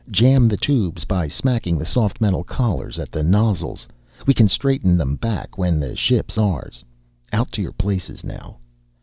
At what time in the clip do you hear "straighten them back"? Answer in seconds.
4.47-5.59